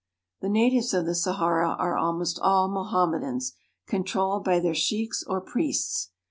The 0.39 0.49
natives 0.49 0.95
of 0.95 1.05
the 1.05 1.13
Sahara 1.13 1.73
are 1.77 1.95
almost 1.95 2.39
all 2.41 2.67
Mohammedans, 2.67 3.53
controlled 3.85 4.43
by 4.43 4.59
their 4.59 4.73
sheiks 4.73 5.23
or 5.27 5.41
priests. 5.41 6.09